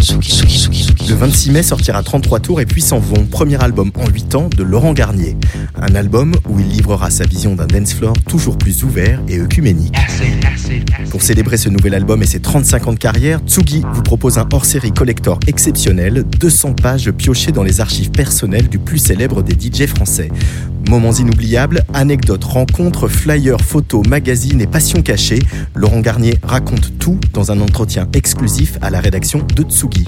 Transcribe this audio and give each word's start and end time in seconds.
Tsugi, 0.00 0.28
Tsugi, 0.30 0.56
Tsugi. 0.56 0.89
Le 1.10 1.16
26 1.16 1.50
mai 1.50 1.62
sortira 1.64 2.04
33 2.04 2.38
tours 2.38 2.60
et 2.60 2.66
puis 2.66 2.80
s'en 2.80 3.00
vont, 3.00 3.26
premier 3.26 3.60
album 3.60 3.90
en 3.96 4.08
8 4.08 4.34
ans 4.36 4.48
de 4.48 4.62
Laurent 4.62 4.92
Garnier. 4.92 5.36
Un 5.74 5.96
album 5.96 6.36
où 6.48 6.60
il 6.60 6.68
livrera 6.68 7.10
sa 7.10 7.24
vision 7.24 7.56
d'un 7.56 7.66
dance 7.66 7.94
floor 7.94 8.12
toujours 8.28 8.56
plus 8.56 8.84
ouvert 8.84 9.20
et 9.26 9.40
œcuménique. 9.40 9.96
Pour 11.10 11.22
célébrer 11.22 11.56
ce 11.56 11.68
nouvel 11.68 11.94
album 11.94 12.22
et 12.22 12.26
ses 12.26 12.38
35 12.38 12.86
ans 12.86 12.92
de 12.92 12.98
carrière, 12.98 13.40
Tsugi 13.40 13.82
vous 13.92 14.04
propose 14.04 14.38
un 14.38 14.48
hors-série 14.52 14.92
collector 14.92 15.40
exceptionnel, 15.48 16.24
200 16.38 16.74
pages 16.74 17.10
piochées 17.10 17.50
dans 17.50 17.64
les 17.64 17.80
archives 17.80 18.12
personnelles 18.12 18.68
du 18.68 18.78
plus 18.78 18.98
célèbre 18.98 19.42
des 19.42 19.54
DJ 19.54 19.86
français. 19.86 20.28
Moments 20.88 21.12
inoubliables, 21.12 21.84
anecdotes, 21.92 22.44
rencontres, 22.44 23.06
flyers, 23.08 23.60
photos, 23.60 24.06
magazines 24.06 24.60
et 24.60 24.66
passions 24.66 25.02
cachées, 25.02 25.40
Laurent 25.74 26.00
Garnier 26.00 26.34
raconte 26.42 26.98
tout 26.98 27.18
dans 27.32 27.52
un 27.52 27.60
entretien 27.60 28.08
exclusif 28.12 28.78
à 28.80 28.90
la 28.90 29.00
rédaction 29.00 29.46
de 29.54 29.62
Tsugi. 29.62 30.06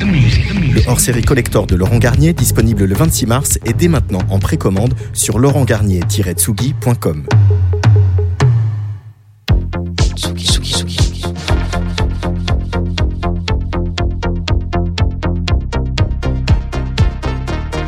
Le 0.72 0.80
hors-série 0.92 1.22
collector 1.22 1.66
de 1.66 1.74
Laurent 1.74 1.96
Garnier, 1.96 2.34
disponible 2.34 2.84
le 2.84 2.94
26 2.94 3.24
mars, 3.24 3.58
est 3.64 3.72
dès 3.72 3.88
maintenant 3.88 4.20
en 4.28 4.38
précommande 4.38 4.92
sur 5.14 5.38
laurentgarnier-tsugi.com. 5.38 7.26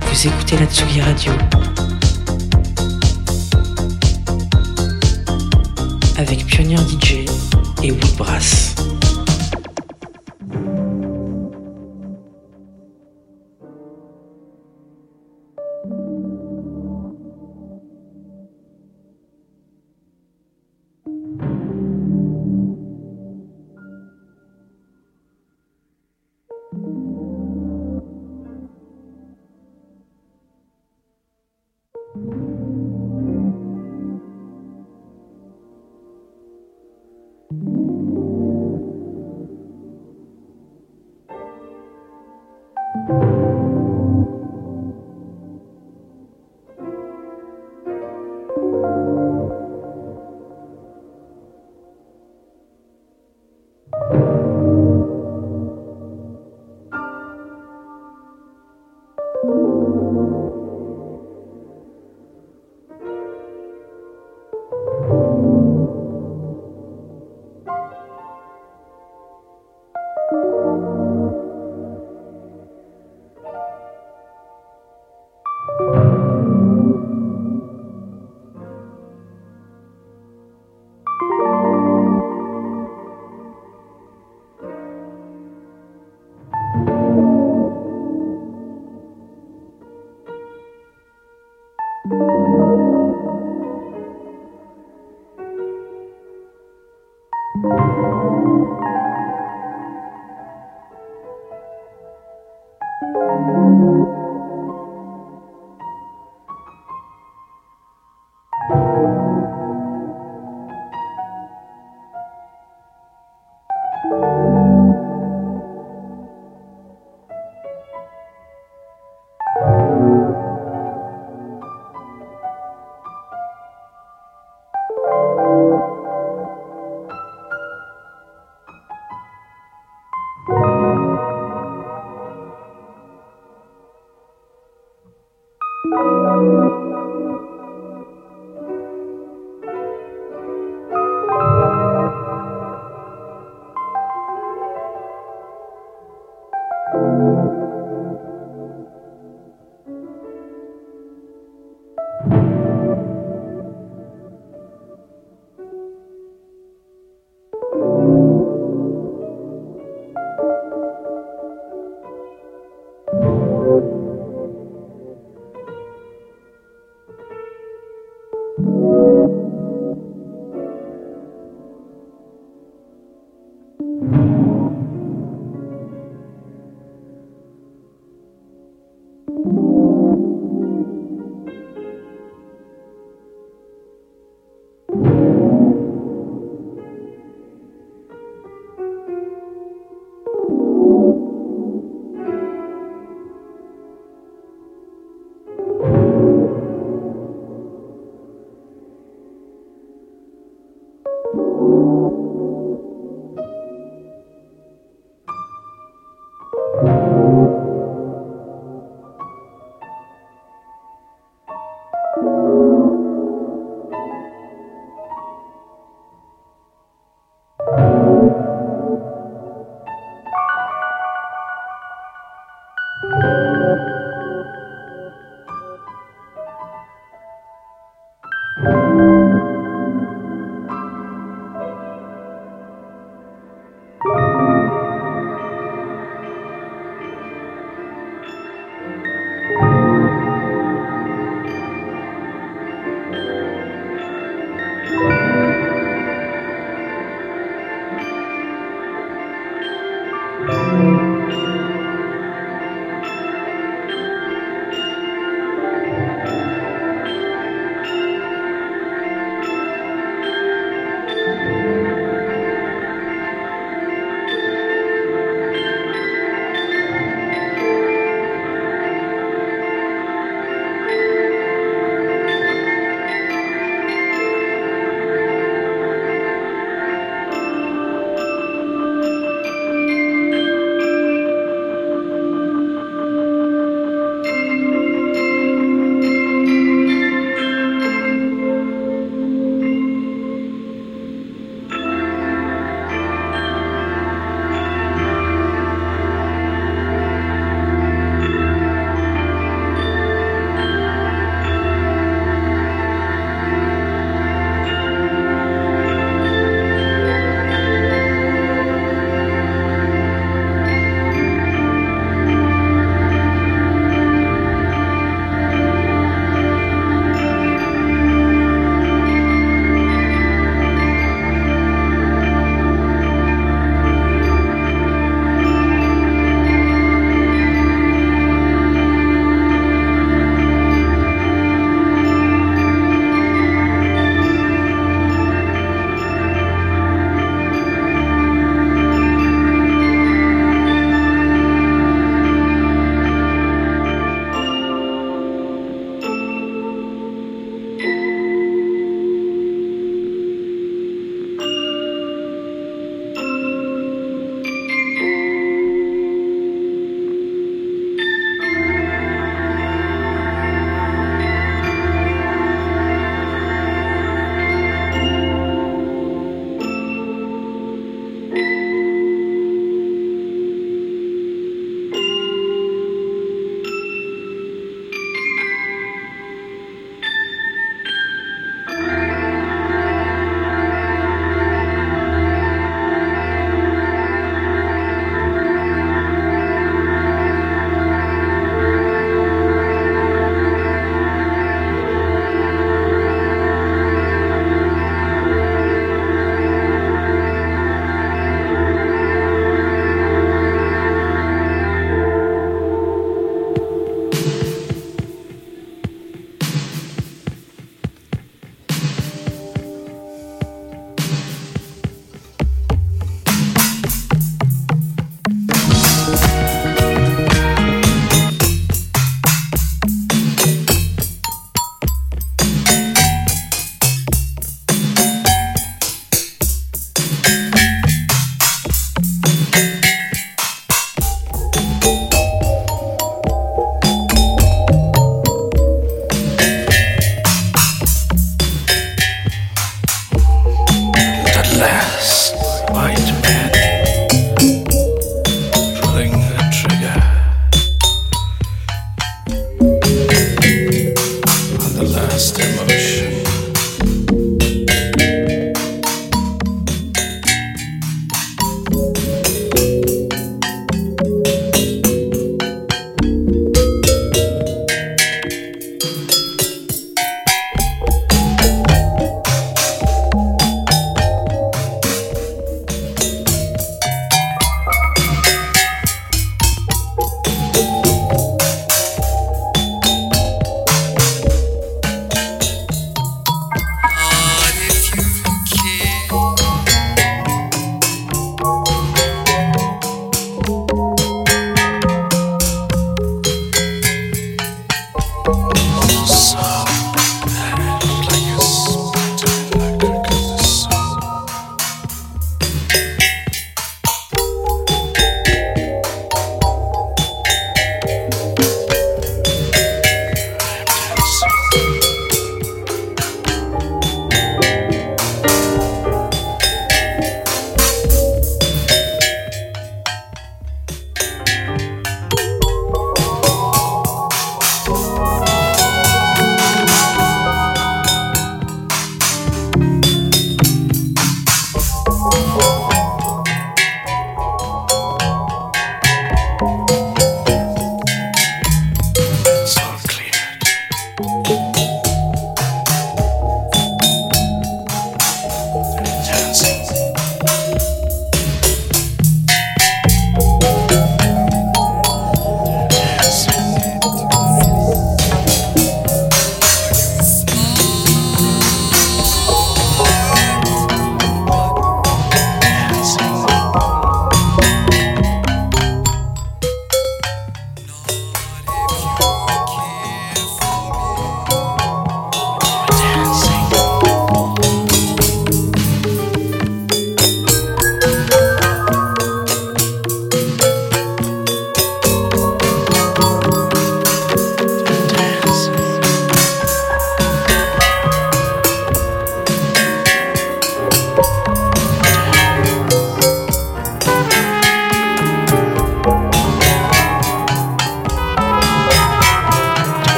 Vous 0.00 0.26
écoutez 0.26 0.56
la 0.58 0.64
Tsugi 0.64 1.02
Radio 1.02 1.32
avec 6.16 6.46
Pionnier 6.46 6.78
DJ 6.78 7.26
et 7.82 7.92
Woodbrass. 7.92 8.74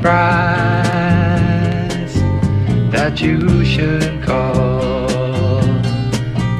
Surprise 0.00 0.88
that 2.90 3.20
you 3.20 3.62
should 3.66 4.22
call 4.22 5.60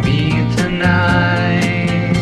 me 0.05 0.32
tonight. 0.57 2.12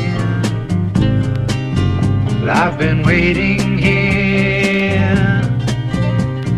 I've 2.49 2.79
been 2.79 3.03
waiting 3.03 3.79
here 3.79 5.43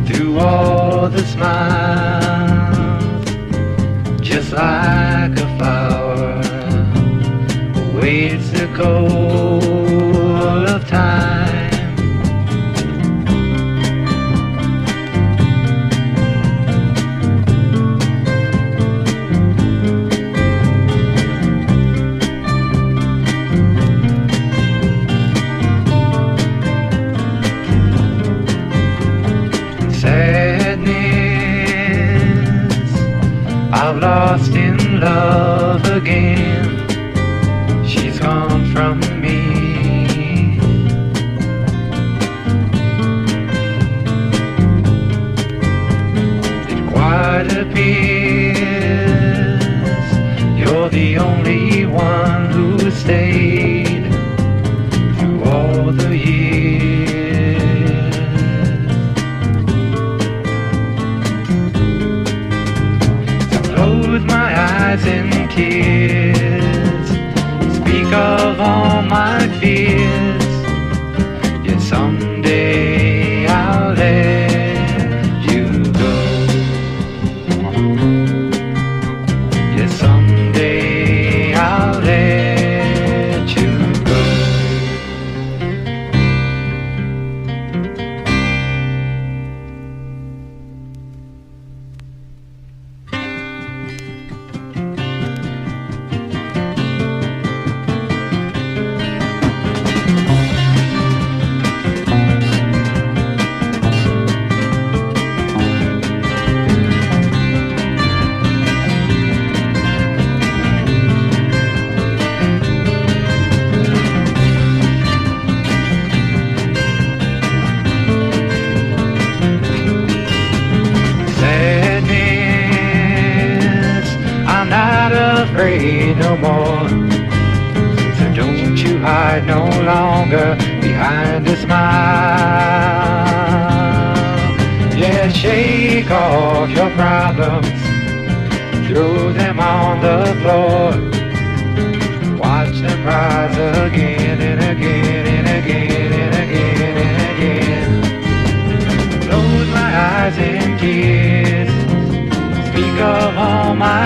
through 0.07 0.39
all 0.39 1.09
the 1.09 1.25
smiles, 1.25 3.25
just 4.21 4.53
like 4.53 5.41
a 5.41 5.49
flower 5.57 6.43
waits 7.99 8.51
to 8.51 8.67
cold 8.77 9.50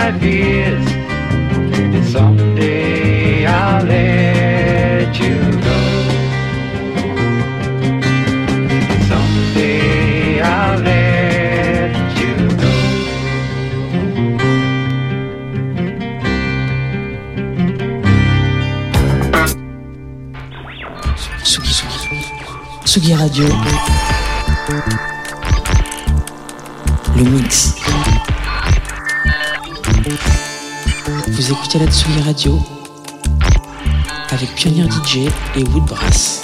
my 0.05 0.19
fears. 0.19 0.87
And 1.97 2.05
someday 2.05 3.47
I'll 3.47 3.85
let 3.85 5.19
you 5.19 5.39
go. 5.63 5.75
Radio. 23.07 23.94
Vous 31.45 31.53
écoutez 31.53 31.79
la 31.79 31.87
Tsugi 31.89 32.23
Radio 32.23 32.59
avec 34.31 34.55
Pionnier 34.55 34.85
DJ 34.85 35.29
et 35.55 35.63
Woodbrass. 35.63 36.44